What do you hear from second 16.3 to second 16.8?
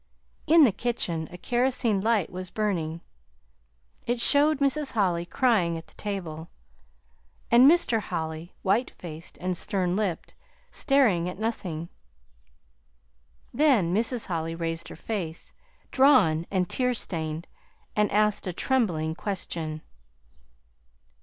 and